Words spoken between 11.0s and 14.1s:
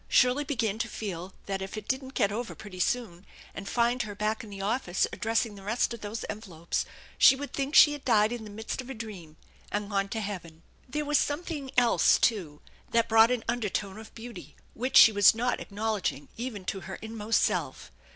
was something else too that brought an undertone